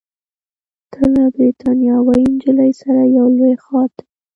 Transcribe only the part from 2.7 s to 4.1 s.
سره یو لوی ښار ته